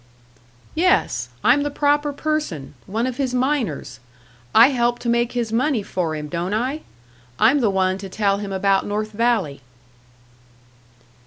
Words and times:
_""Yes! 0.73 1.29
I'm 1.43 1.61
the 1.61 1.69
proper 1.69 2.11
person 2.11 2.73
one 2.87 3.05
of 3.05 3.17
his 3.17 3.35
miners! 3.35 3.99
I 4.55 4.69
help 4.69 4.97
to 4.97 5.09
make 5.09 5.33
his 5.33 5.53
money 5.53 5.83
for 5.83 6.15
him, 6.15 6.27
don't 6.27 6.55
I? 6.55 6.81
I'm 7.37 7.59
the 7.59 7.69
one 7.69 7.99
to 7.99 8.09
tell 8.09 8.39
him 8.39 8.51
about 8.51 8.83
North 8.87 9.11
Valley." 9.11 9.61